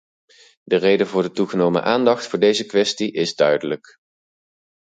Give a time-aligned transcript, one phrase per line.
[0.63, 3.97] De reden voor de toegenomen aandacht voor deze kwestie is duidelijk.